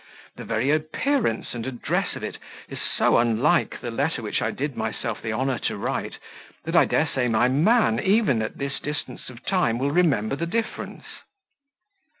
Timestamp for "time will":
9.45-9.91